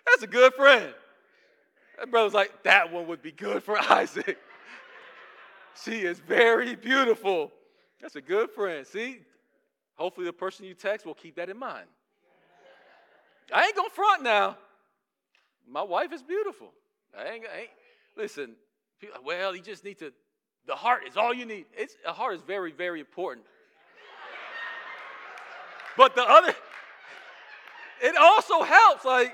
[0.06, 0.94] That's a good friend.
[1.98, 4.38] That brother's like, that one would be good for Isaac.
[5.84, 7.52] she is very beautiful.
[8.02, 8.86] That's a good friend.
[8.86, 9.20] See,
[9.96, 11.88] hopefully the person you text will keep that in mind.
[13.54, 14.58] I ain't gonna front now.
[15.68, 16.72] My wife is beautiful.
[17.18, 17.70] I ain't, I ain't
[18.16, 18.56] listen.
[19.00, 20.14] People, well, you just need to.
[20.66, 21.66] The heart is all you need.
[21.76, 23.46] It's a heart is very, very important.
[25.96, 26.54] But the other,
[28.02, 29.06] it also helps.
[29.06, 29.34] Like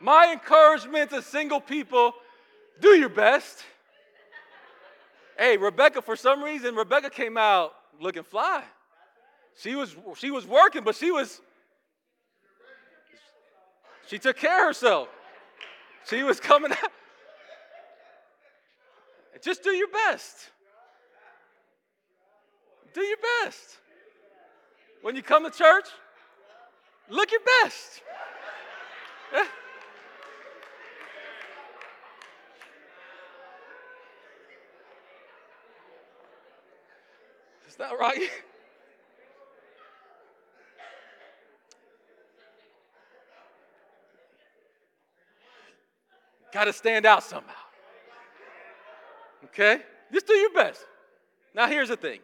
[0.00, 2.14] My encouragement to single people
[2.80, 3.62] do your best.
[5.38, 8.62] Hey, Rebekah, for some reason, Rebekah came out looking fly.
[9.58, 11.40] She was, she was working, but she was,
[14.06, 15.08] she took care of herself.
[16.08, 16.92] She was coming out.
[19.42, 20.50] Just do your best.
[22.92, 23.78] Do your best.
[25.02, 25.86] When you come to church,
[27.08, 28.02] look your best.
[29.32, 29.44] Yeah.
[37.80, 38.20] That right?
[46.52, 47.54] Got to stand out somehow.
[49.44, 49.80] Okay?
[50.12, 50.84] Just do your best.
[51.54, 52.20] Now, here's the thing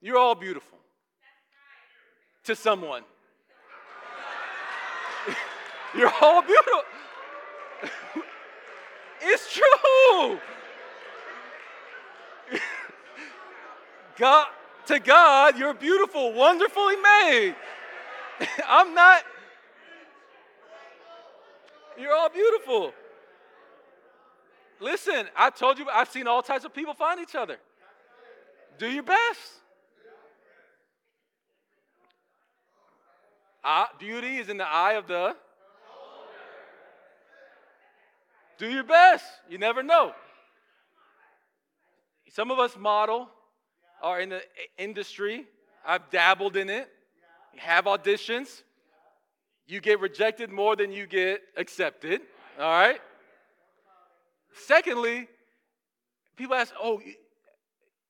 [0.00, 0.78] you're all beautiful
[2.44, 3.02] to someone.
[5.96, 6.82] you're all beautiful.
[9.22, 10.38] it's true.
[14.16, 14.46] God,
[14.86, 17.54] to God, you're beautiful, wonderfully made.
[18.68, 19.22] I'm not.
[21.98, 22.92] You're all beautiful.
[24.80, 27.56] Listen, I told you, I've seen all types of people find each other.
[28.78, 29.40] Do your best.
[33.62, 35.34] Uh, beauty is in the eye of the.
[38.58, 39.24] Do your best.
[39.48, 40.12] You never know.
[42.30, 43.28] Some of us model
[44.04, 44.42] are in the
[44.76, 45.46] industry.
[45.84, 46.88] I've dabbled in it.
[47.56, 48.62] Have auditions.
[49.66, 52.20] You get rejected more than you get accepted.
[52.60, 53.00] All right?
[54.66, 55.26] Secondly,
[56.36, 57.00] people ask, oh,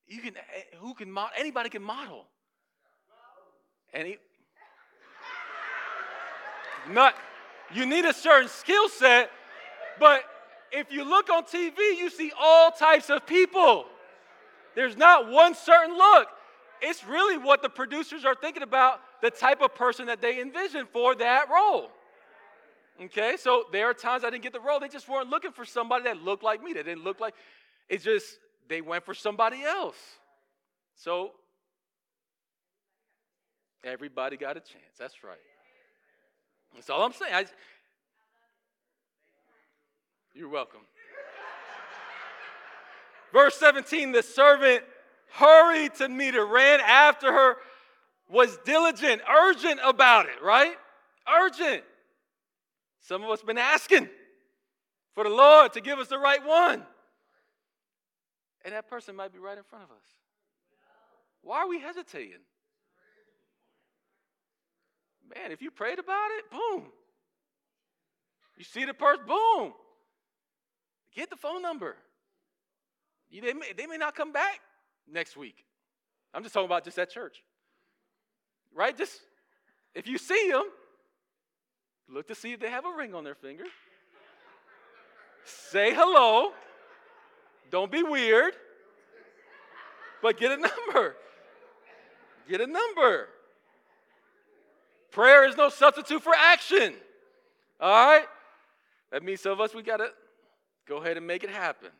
[0.08, 0.34] you can,
[0.78, 1.30] who can model?
[1.38, 2.26] Anybody can model.
[3.92, 4.18] Any?
[6.90, 7.14] Not,
[7.72, 9.30] you need a certain skill set,
[10.00, 10.24] but
[10.72, 13.86] if you look on TV, you see all types of people.
[14.74, 16.28] There's not one certain look.
[16.82, 20.86] It's really what the producers are thinking about the type of person that they envision
[20.92, 21.90] for that role.
[23.02, 24.78] Okay, so there are times I didn't get the role.
[24.78, 26.72] They just weren't looking for somebody that looked like me.
[26.72, 27.34] They didn't look like,
[27.88, 29.96] it's just, they went for somebody else.
[30.94, 31.32] So
[33.82, 34.96] everybody got a chance.
[34.98, 35.36] That's right.
[36.74, 37.34] That's all I'm saying.
[37.34, 37.46] I,
[40.34, 40.80] you're welcome.
[43.34, 44.84] Verse 17 the servant
[45.32, 47.56] hurried to meet her, ran after her,
[48.30, 50.74] was diligent, urgent about it, right?
[51.28, 51.82] Urgent.
[53.00, 54.08] Some of us been asking
[55.14, 56.84] for the Lord to give us the right one.
[58.64, 60.06] And that person might be right in front of us.
[61.42, 62.38] Why are we hesitating?
[65.34, 66.84] Man, if you prayed about it, boom.
[68.56, 69.74] You see the person, boom.
[71.14, 71.96] Get the phone number.
[73.40, 74.60] They, may, they may not come back
[75.10, 75.64] next week.
[76.32, 77.42] I'm just talking about just at church.
[78.74, 78.96] Right?
[78.96, 79.20] Just
[79.94, 80.64] if you see them,
[82.08, 83.64] look to see if they have a ring on their finger.
[85.44, 86.52] Say hello.
[87.70, 88.54] Don't be weird.
[90.22, 91.16] But get a number.
[92.48, 93.28] Get a number.
[95.10, 96.94] Prayer is no substitute for action.
[97.80, 98.26] All right?
[99.12, 100.08] That means some of us, we got to
[100.88, 101.90] go ahead and make it happen.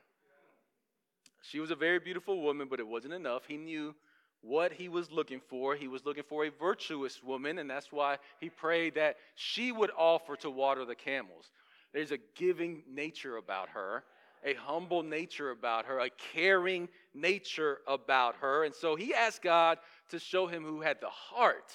[1.50, 3.42] She was a very beautiful woman, but it wasn't enough.
[3.46, 3.94] He knew
[4.40, 5.74] what he was looking for.
[5.74, 9.90] He was looking for a virtuous woman, and that's why he prayed that she would
[9.96, 11.50] offer to water the camels.
[11.92, 14.04] There's a giving nature about her,
[14.44, 18.64] a humble nature about her, a caring nature about her.
[18.64, 19.78] And so he asked God
[20.10, 21.72] to show him who had the heart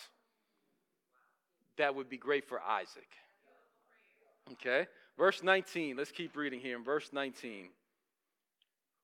[1.78, 3.08] that would be great for Isaac.
[4.54, 4.88] Okay?
[5.18, 7.70] Verse 19, let's keep reading here in verse 19.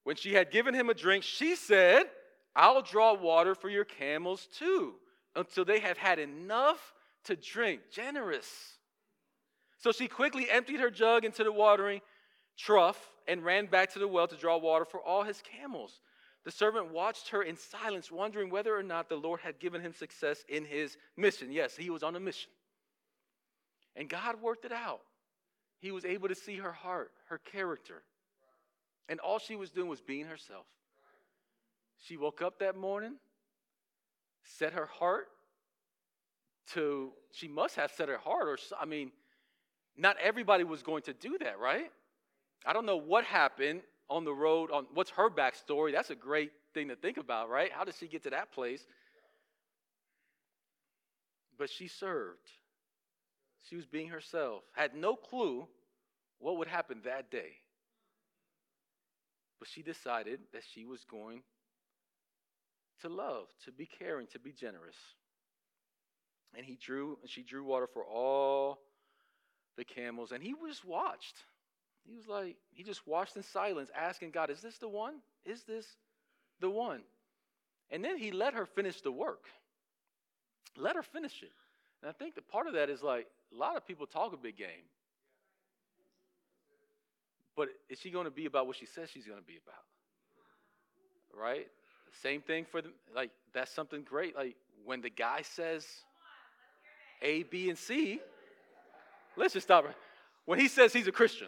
[0.06, 2.04] When she had given him a drink, she said,
[2.56, 4.94] I'll draw water for your camels too,
[5.36, 7.82] until they have had enough to drink.
[7.92, 8.48] Generous.
[9.80, 12.02] So she quickly emptied her jug into the watering
[12.56, 16.00] trough and ran back to the well to draw water for all his camels.
[16.44, 19.92] The servant watched her in silence, wondering whether or not the Lord had given him
[19.92, 21.52] success in his mission.
[21.52, 22.52] Yes, he was on a mission.
[23.96, 25.02] And God worked it out.
[25.80, 28.04] He was able to see her heart, her character.
[29.08, 30.66] And all she was doing was being herself.
[31.98, 33.16] She woke up that morning,
[34.44, 35.28] set her heart
[36.74, 39.12] to, she must have set her heart, or, I mean,
[39.98, 41.92] not everybody was going to do that, right?
[42.66, 45.92] I don't know what happened on the road, on what's her backstory.
[45.92, 47.72] That's a great thing to think about, right?
[47.72, 48.86] How did she get to that place?
[51.58, 52.50] But she served.
[53.70, 55.68] She was being herself, had no clue
[56.40, 57.54] what would happen that day.
[59.66, 61.42] But she decided that she was going
[63.02, 64.96] to love, to be caring, to be generous.
[66.56, 68.78] And he drew, and she drew water for all
[69.76, 71.38] the camels, and he just watched.
[72.08, 75.16] He was like, he just watched in silence, asking God, Is this the one?
[75.46, 75.88] Is this
[76.60, 77.02] the one?
[77.90, 79.46] And then he let her finish the work.
[80.78, 81.54] Let her finish it.
[82.04, 84.38] And I think that part of that is like a lot of people talk a
[84.38, 84.86] big game.
[87.56, 89.84] But is she going to be about what she says she's going to be about?
[91.40, 91.68] Right?
[92.22, 94.36] Same thing for the like that's something great.
[94.36, 95.86] Like when the guy says
[97.22, 98.20] A, B, and C,
[99.36, 99.86] let's just stop.
[100.46, 101.48] When he says he's a Christian,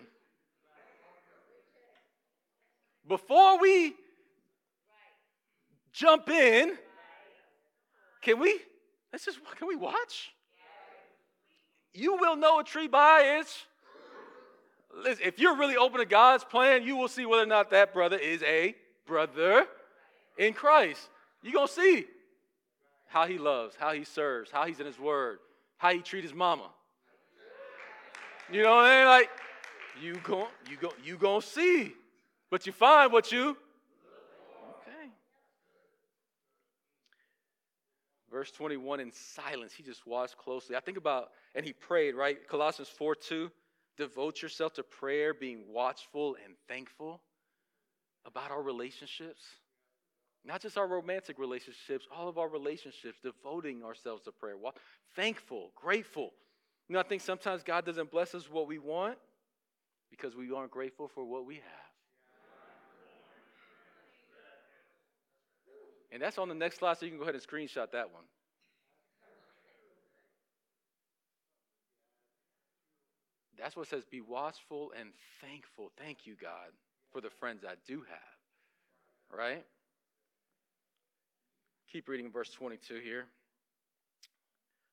[3.07, 3.93] before we
[5.93, 6.77] jump in,
[8.21, 8.59] can we
[9.13, 10.33] let's just can we watch?
[11.93, 13.65] You will know a tree by its.
[15.03, 17.93] Listen, if you're really open to God's plan, you will see whether or not that
[17.93, 19.65] brother is a brother
[20.37, 21.09] in Christ.
[21.43, 22.05] You're going to see
[23.07, 25.39] how he loves, how he serves, how he's in his word,
[25.77, 26.69] how he treats his mama.
[28.51, 29.07] You know what I mean?
[29.07, 29.29] Like,
[30.01, 31.93] you go, you go, you gonna see.
[32.49, 33.57] But you find what you
[38.31, 40.75] Verse 21 in silence, he just watched closely.
[40.75, 42.37] I think about, and he prayed, right?
[42.47, 43.49] Colossians 4 2,
[43.97, 47.21] devote yourself to prayer, being watchful and thankful
[48.25, 49.41] about our relationships.
[50.45, 54.55] Not just our romantic relationships, all of our relationships, devoting ourselves to prayer.
[55.15, 56.31] Thankful, grateful.
[56.87, 59.17] You know, I think sometimes God doesn't bless us what we want
[60.09, 61.63] because we aren't grateful for what we have.
[66.11, 68.23] And that's on the next slide, so you can go ahead and screenshot that one.
[73.59, 75.09] That's what says be watchful and
[75.41, 75.91] thankful.
[75.97, 76.71] Thank you, God,
[77.11, 79.37] for the friends I do have.
[79.37, 79.65] Right?
[81.91, 83.25] Keep reading verse 22 here.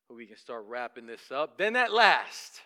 [0.08, 1.58] But We can start wrapping this up.
[1.58, 2.60] Then at last,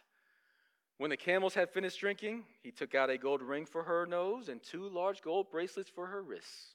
[0.99, 4.49] when the camels had finished drinking, he took out a gold ring for her nose
[4.49, 6.75] and two large gold bracelets for her wrists.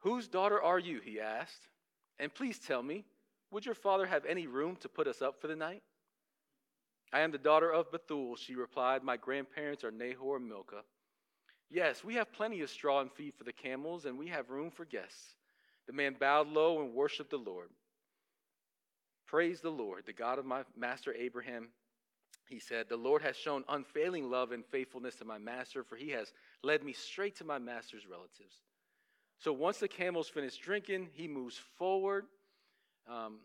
[0.00, 1.00] Whose daughter are you?
[1.00, 1.68] He asked.
[2.18, 3.04] And please tell me,
[3.50, 5.82] would your father have any room to put us up for the night?
[7.12, 9.02] I am the daughter of Bethuel, she replied.
[9.02, 10.84] My grandparents are Nahor and Milcah.
[11.70, 14.70] Yes, we have plenty of straw and feed for the camels, and we have room
[14.70, 15.34] for guests.
[15.86, 17.68] The man bowed low and worshiped the Lord.
[19.26, 21.68] Praise the Lord, the God of my master Abraham.
[22.48, 26.10] He said, The Lord has shown unfailing love and faithfulness to my master, for he
[26.10, 26.32] has
[26.64, 28.56] led me straight to my master's relatives.
[29.38, 32.26] So once the camel's finished drinking, he moves forward.
[33.08, 33.38] Um,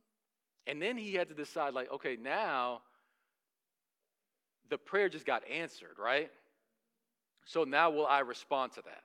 [0.67, 2.81] and then he had to decide, like, okay, now
[4.69, 6.31] the prayer just got answered, right?
[7.45, 9.03] So now will I respond to that?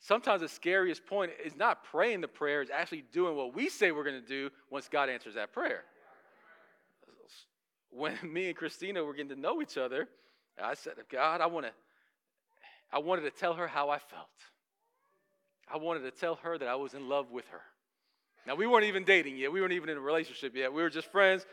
[0.00, 3.92] Sometimes the scariest point is not praying the prayer, it's actually doing what we say
[3.92, 5.84] we're going to do once God answers that prayer.
[7.90, 10.08] When me and Christina were getting to know each other,
[10.62, 11.72] I said, God, I want to,
[12.92, 14.28] I wanted to tell her how I felt.
[15.72, 17.60] I wanted to tell her that I was in love with her.
[18.46, 19.50] Now, we weren't even dating yet.
[19.50, 20.72] We weren't even in a relationship yet.
[20.72, 21.44] We were just friends.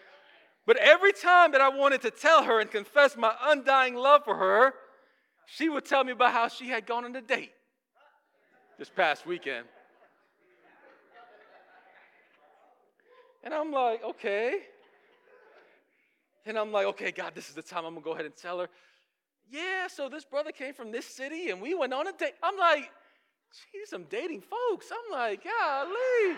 [0.66, 4.36] But every time that I wanted to tell her and confess my undying love for
[4.36, 4.74] her,
[5.46, 7.52] she would tell me about how she had gone on a date
[8.80, 9.66] this past weekend.
[13.44, 14.60] And I'm like, okay.
[16.46, 18.60] And I'm like, okay, God, this is the time I'm gonna go ahead and tell
[18.60, 18.70] her.
[19.50, 22.34] Yeah, so this brother came from this city and we went on a date.
[22.42, 22.90] I'm like,
[23.72, 24.92] geez, I'm dating folks.
[24.92, 26.38] I'm like, golly.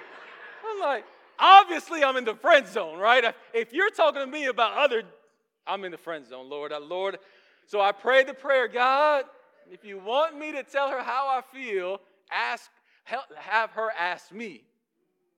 [0.67, 1.05] I'm like,
[1.40, 3.24] obviously I'm in the friend zone, right?
[3.54, 5.04] If you're talking to me about other,
[5.68, 6.72] I'm in the friend zone, Lord.
[6.82, 7.18] Lord.
[7.66, 9.26] So I prayed the prayer, God,
[9.72, 12.00] if you want me to tell her how I feel,
[12.32, 12.70] ask,
[13.04, 14.64] have her ask me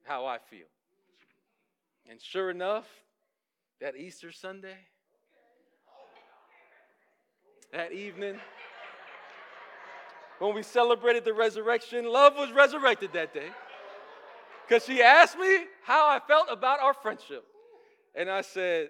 [0.04, 0.66] how I feel.
[2.10, 2.86] And sure enough,
[3.80, 4.76] that Easter Sunday,
[7.72, 8.38] that evening,
[10.38, 13.48] when we celebrated the resurrection, love was resurrected that day.
[14.68, 17.44] Because she asked me how I felt about our friendship.
[18.14, 18.88] And I said,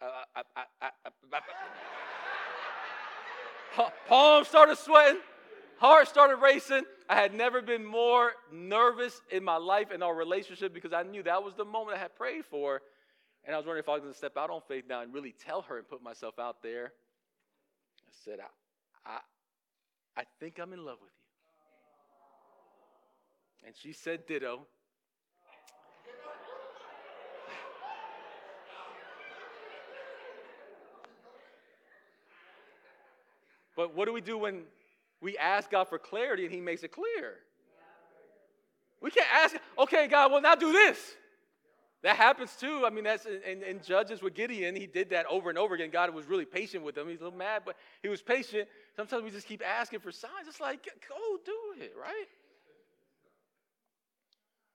[0.00, 0.90] I, I, I,
[4.08, 5.20] palms started sweating,
[5.78, 6.84] heart started racing.
[7.10, 11.22] I had never been more nervous in my life in our relationship because I knew
[11.24, 12.80] that was the moment I had prayed for.
[13.44, 15.12] And I was wondering if I was going to step out on faith now and
[15.12, 16.92] really tell her and put myself out there.
[18.06, 19.18] I said, I, I,
[20.20, 21.19] I think I'm in love with you.
[23.64, 24.66] And she said, ditto.
[33.76, 34.64] But what do we do when
[35.22, 37.36] we ask God for clarity and He makes it clear?
[39.00, 40.98] We can't ask, okay, God, well, now do this.
[42.02, 42.84] That happens too.
[42.86, 44.74] I mean, that's in, in, Judges with Gideon.
[44.74, 45.90] He did that over and over again.
[45.90, 47.08] God was really patient with him.
[47.08, 48.68] He's a little mad, but he was patient.
[48.96, 50.48] Sometimes we just keep asking for signs.
[50.48, 52.26] It's like, go do it, right?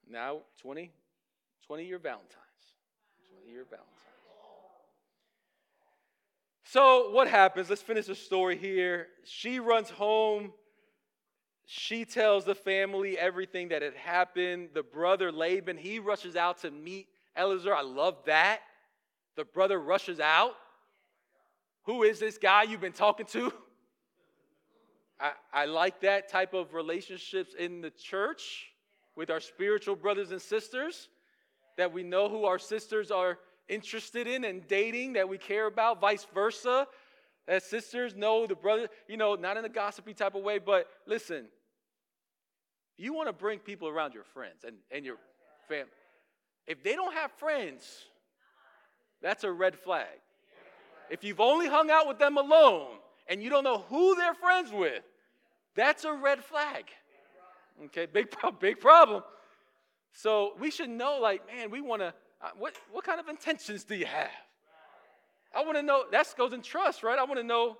[0.10, 0.92] Now, 20,
[1.68, 2.32] 20 year Valentine's.
[3.30, 3.92] 20 year Valentine's.
[6.64, 7.70] So, what happens?
[7.70, 9.08] Let's finish the story here.
[9.24, 10.52] She runs home.
[11.66, 14.70] She tells the family everything that had happened.
[14.74, 17.74] The brother Laban, he rushes out to meet Eliezer.
[17.74, 18.60] I love that.
[19.36, 20.54] The brother rushes out.
[21.84, 23.54] Who is this guy you've been talking to?
[25.20, 28.68] I, I like that type of relationships in the church
[29.16, 31.10] with our spiritual brothers and sisters,
[31.78, 33.38] that we know who our sisters are
[33.68, 36.88] interested in and dating, that we care about, vice versa.
[37.48, 40.88] That sisters know the brother, you know, not in a gossipy type of way, but
[41.06, 41.46] listen,
[42.98, 45.18] you want to bring people around your friends and, and your
[45.68, 45.92] family.
[46.66, 47.84] If they don't have friends,
[49.22, 50.08] that's a red flag.
[51.10, 52.88] If you've only hung out with them alone
[53.28, 55.04] and you don't know who they're friends with,
[55.76, 56.86] that's a red flag.
[57.86, 59.24] Okay, big, big problem.
[60.14, 63.84] So we should know, like, man, we want to, uh, what, what kind of intentions
[63.84, 64.30] do you have?
[65.54, 67.18] I want to know, that goes in trust, right?
[67.18, 67.78] I want to know,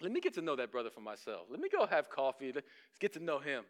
[0.00, 1.42] let me get to know that brother for myself.
[1.50, 2.52] Let me go have coffee.
[2.54, 2.66] Let's
[2.98, 3.64] get to know him.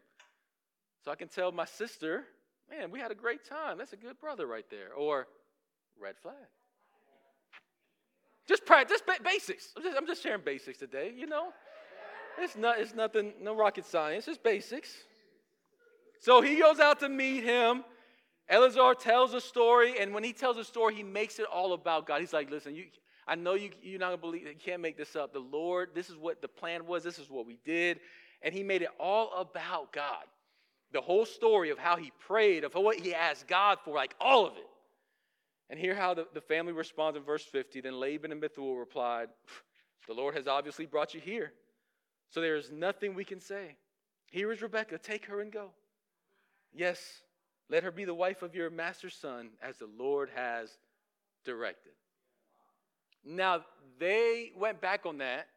[1.03, 2.25] So I can tell my sister,
[2.69, 3.79] man, we had a great time.
[3.79, 4.93] That's a good brother right there.
[4.95, 5.27] Or
[5.99, 6.35] red flag.
[8.47, 9.69] Just practice basics.
[9.75, 11.49] I'm just, I'm just sharing basics today, you know?
[12.37, 14.89] It's, not, it's nothing, no rocket science, it's basics.
[16.21, 17.83] So he goes out to meet him.
[18.49, 22.05] Eliezer tells a story, and when he tells a story, he makes it all about
[22.05, 22.21] God.
[22.21, 22.85] He's like, listen, you,
[23.27, 25.33] I know you, you're not going to believe, you can't make this up.
[25.33, 27.99] The Lord, this is what the plan was, this is what we did.
[28.41, 30.25] And he made it all about God
[30.91, 34.45] the whole story of how he prayed, of what he asked God for, like all
[34.45, 34.67] of it.
[35.69, 37.81] And hear how the, the family responds in verse 50.
[37.81, 39.29] Then Laban and Bethuel replied,
[40.07, 41.53] The Lord has obviously brought you here,
[42.29, 43.77] so there is nothing we can say.
[44.31, 45.71] Here is Rebekah, take her and go.
[46.73, 46.99] Yes,
[47.69, 50.69] let her be the wife of your master's son, as the Lord has
[51.45, 51.93] directed.
[53.23, 53.63] Now,
[53.99, 55.47] they went back on that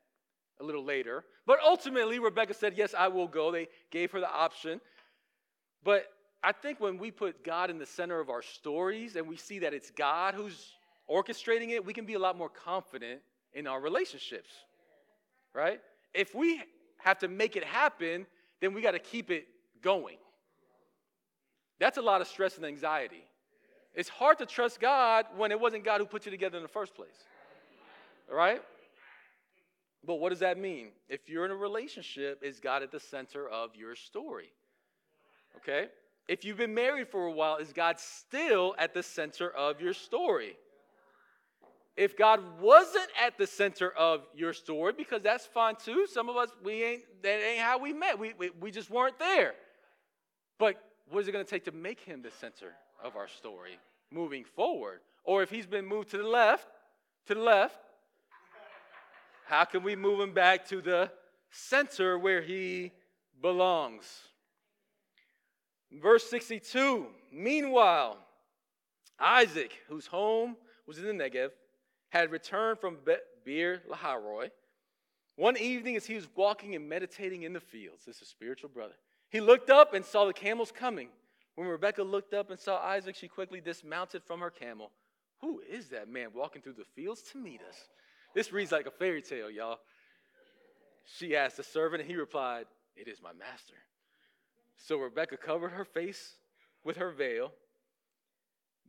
[0.61, 3.51] a little later, but ultimately, Rebekah said, Yes, I will go.
[3.51, 4.81] They gave her the option.
[5.83, 6.07] But
[6.43, 9.59] I think when we put God in the center of our stories and we see
[9.61, 10.73] that it's God who's
[11.11, 13.21] orchestrating it, we can be a lot more confident
[13.53, 14.51] in our relationships,
[15.53, 15.81] right?
[16.13, 16.63] If we
[16.99, 18.27] have to make it happen,
[18.61, 19.47] then we got to keep it
[19.83, 20.17] going.
[21.85, 23.23] That's a lot of stress and anxiety.
[23.95, 26.69] It's hard to trust God when it wasn't God who put you together in the
[26.69, 27.27] first place.
[28.27, 28.63] Right?
[30.03, 30.93] But what does that mean?
[31.11, 34.51] If you're in a relationship, is God at the center of your story?
[35.59, 35.89] Okay?
[36.27, 39.93] If you've been married for a while, is God still at the center of your
[39.93, 40.57] story?
[41.99, 46.07] If God wasn't at the center of your story, because that's fine too.
[46.11, 48.19] Some of us, we ain't, that ain't how we met.
[48.19, 49.53] We, we, we just weren't there.
[50.59, 50.77] But
[51.09, 53.79] what is it going to take to make him the center of our story
[54.11, 55.01] moving forward?
[55.25, 56.67] Or if he's been moved to the left,
[57.27, 57.77] to the left,
[59.47, 61.11] how can we move him back to the
[61.51, 62.93] center where he
[63.41, 64.05] belongs?
[65.93, 68.19] Verse 62 Meanwhile,
[69.19, 71.51] Isaac, whose home was in the Negev,
[72.11, 72.99] had returned from
[73.45, 74.51] Beer-lahai-roi.
[75.37, 78.71] One evening, as he was walking and meditating in the fields, this is a spiritual
[78.71, 78.95] brother,
[79.35, 81.09] he looked up and saw the camels coming.
[81.57, 84.93] When Rebekah looked up and saw Isaac, she quickly dismounted from her camel.
[85.41, 87.75] Who is that man walking through the fields to meet us?
[88.33, 89.81] This reads like a fairy tale, y'all.
[91.19, 93.75] She asked the servant, and he replied, It is my master.
[94.77, 96.37] So Rebekah covered her face
[96.85, 97.51] with her veil.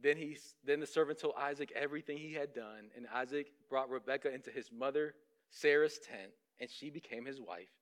[0.04, 4.32] Then, he, then the servant told Isaac everything he had done, and Isaac brought Rebekah
[4.32, 5.16] into his mother
[5.50, 7.74] Sarah's tent, and she became his wife.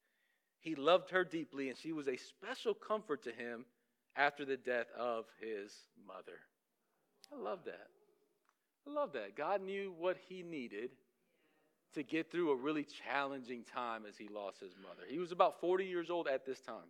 [0.63, 3.65] He loved her deeply, and she was a special comfort to him
[4.15, 5.73] after the death of his
[6.07, 6.39] mother.
[7.31, 7.87] I love that.
[8.87, 9.35] I love that.
[9.35, 10.91] God knew what he needed
[11.95, 15.03] to get through a really challenging time as he lost his mother.
[15.07, 16.89] He was about 40 years old at this time.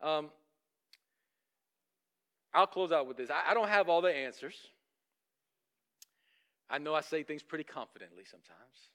[0.00, 0.30] Um,
[2.54, 3.28] I'll close out with this.
[3.30, 4.54] I, I don't have all the answers.
[6.70, 8.88] I know I say things pretty confidently sometimes,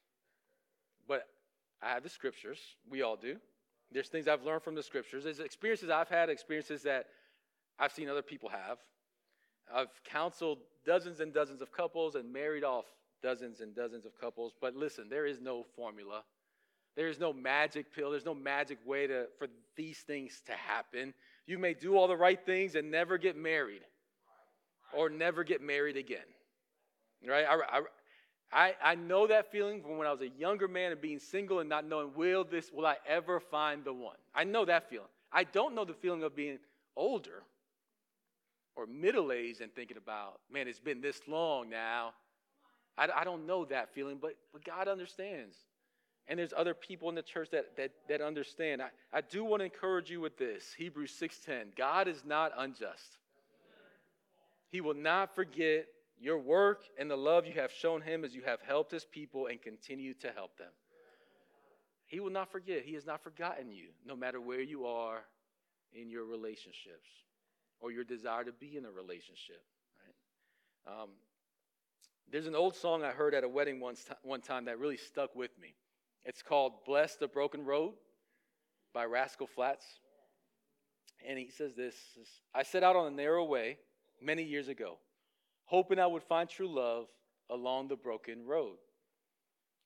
[1.07, 1.27] but
[1.81, 2.59] I have the scriptures.
[2.89, 3.37] We all do.
[3.91, 5.23] There's things I've learned from the scriptures.
[5.23, 7.05] There's experiences I've had, experiences that
[7.79, 8.79] I've seen other people have.
[9.73, 12.85] I've counseled dozens and dozens of couples and married off
[13.21, 14.53] dozens and dozens of couples.
[14.59, 16.23] But listen, there is no formula.
[16.95, 18.11] There is no magic pill.
[18.11, 21.13] There's no magic way to, for these things to happen.
[21.45, 23.81] You may do all the right things and never get married
[24.93, 26.19] or never get married again.
[27.25, 27.45] Right?
[27.47, 27.81] I, I,
[28.51, 31.59] I I know that feeling from when I was a younger man and being single
[31.59, 34.15] and not knowing, will this, will I ever find the one?
[34.33, 35.07] I know that feeling.
[35.31, 36.59] I don't know the feeling of being
[36.95, 37.43] older
[38.75, 42.13] or middle aged and thinking about, man, it's been this long now.
[42.97, 45.55] I, I don't know that feeling, but, but God understands.
[46.27, 48.81] And there's other people in the church that, that, that understand.
[48.81, 51.75] I, I do want to encourage you with this Hebrews 6.10.
[51.75, 53.17] God is not unjust.
[54.69, 55.87] He will not forget
[56.19, 59.47] your work and the love you have shown him as you have helped his people
[59.47, 60.71] and continue to help them.
[62.05, 62.83] He will not forget.
[62.85, 65.21] He has not forgotten you, no matter where you are
[65.93, 67.09] in your relationships
[67.79, 69.61] or your desire to be in a relationship.
[70.05, 71.01] Right?
[71.01, 71.09] Um,
[72.31, 75.35] there's an old song I heard at a wedding once one time that really stuck
[75.35, 75.75] with me.
[76.23, 77.93] It's called Bless the Broken Road
[78.93, 79.85] by Rascal Flatts.
[81.27, 81.95] And he says this
[82.55, 83.77] I set out on a narrow way
[84.21, 84.97] many years ago
[85.67, 87.05] hoping I would find true love
[87.49, 88.77] along the broken road.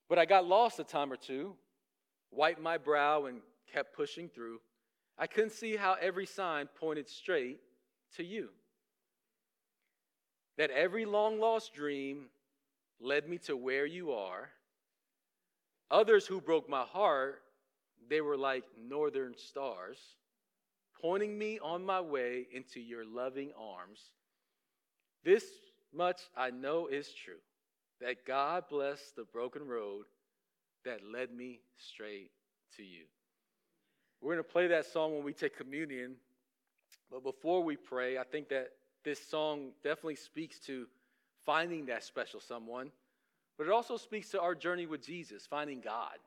[0.07, 1.55] But I got lost a time or two,
[2.31, 4.59] wiped my brow, and kept pushing through.
[5.17, 7.59] I couldn't see how every sign pointed straight
[8.15, 8.49] to you.
[10.57, 12.25] That every long lost dream
[12.99, 14.49] led me to where you are.
[15.89, 17.41] Others who broke my heart,
[18.09, 19.97] they were like northern stars,
[21.01, 24.11] pointing me on my way into your loving arms.
[25.23, 25.43] This
[25.93, 27.41] much I know is true
[27.99, 30.05] that God blessed the broken road
[30.85, 32.31] that led me straight
[32.77, 33.03] to you.
[34.21, 36.15] We're going to play that song when we take communion.
[37.11, 38.69] But before we pray, I think that
[39.03, 40.87] this song definitely speaks to
[41.45, 42.91] finding that special someone,
[43.57, 46.17] but it also speaks to our journey with Jesus, finding God.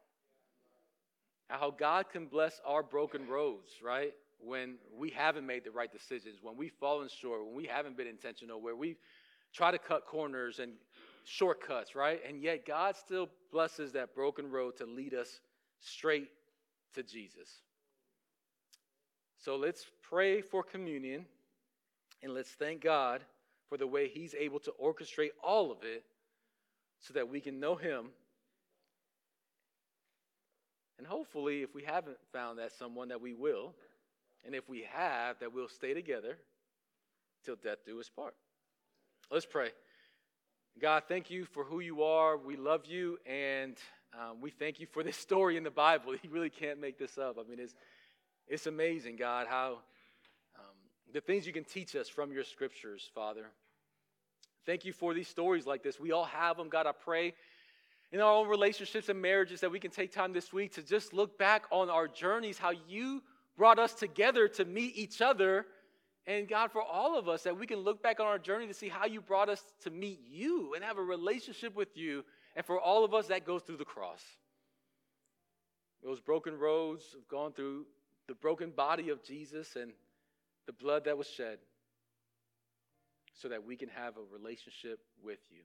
[1.49, 4.12] How God can bless our broken roads, right?
[4.41, 8.07] When we haven't made the right decisions, when we've fallen short, when we haven't been
[8.07, 8.99] intentional, where we've
[9.55, 10.72] try to cut corners and
[11.24, 12.20] shortcuts, right?
[12.28, 15.40] And yet God still blesses that broken road to lead us
[15.80, 16.28] straight
[16.94, 17.48] to Jesus.
[19.38, 21.26] So let's pray for communion
[22.22, 23.22] and let's thank God
[23.68, 26.05] for the way He's able to orchestrate all of it
[27.00, 28.07] so that we can know Him.
[30.98, 33.74] And hopefully, if we haven't found that someone, that we will.
[34.44, 36.38] And if we have, that we'll stay together
[37.44, 38.34] till death do us part.
[39.31, 39.70] Let's pray.
[40.81, 42.37] God, thank you for who you are.
[42.37, 43.77] We love you, and
[44.12, 46.14] um, we thank you for this story in the Bible.
[46.22, 47.39] You really can't make this up.
[47.39, 47.75] I mean, it's,
[48.47, 49.79] It's amazing, God, how
[50.59, 50.77] um,
[51.12, 53.47] the things you can teach us from your scriptures, Father.
[54.66, 55.99] Thank you for these stories like this.
[55.99, 56.87] We all have them, God.
[56.87, 57.35] I pray
[58.12, 61.14] in our own relationships and marriages that we can take time this week to just
[61.14, 63.22] look back on our journeys, how you
[63.57, 65.66] brought us together to meet each other.
[66.27, 68.75] And God, for all of us, that we can look back on our journey to
[68.75, 72.25] see how you brought us to meet you and have a relationship with you.
[72.57, 74.22] And for all of us, that goes through the cross.
[76.03, 77.87] Those broken roads have gone through
[78.27, 79.93] the broken body of Jesus and
[80.66, 81.59] the blood that was shed
[83.35, 85.62] so that we can have a relationship with you.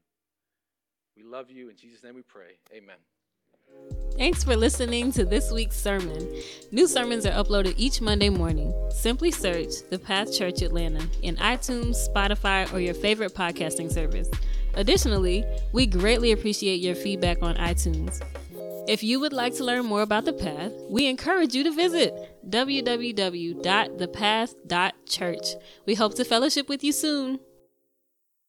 [1.15, 1.69] We love you.
[1.69, 2.57] In Jesus' name we pray.
[2.73, 2.97] Amen.
[4.19, 6.29] Thanks for listening to this week's sermon.
[6.71, 8.73] New sermons are uploaded each Monday morning.
[8.91, 14.29] Simply search The Path Church Atlanta in iTunes, Spotify, or your favorite podcasting service.
[14.73, 18.21] Additionally, we greatly appreciate your feedback on iTunes.
[18.89, 22.13] If you would like to learn more about The Path, we encourage you to visit
[22.49, 25.47] www.thepath.church.
[25.85, 27.39] We hope to fellowship with you soon.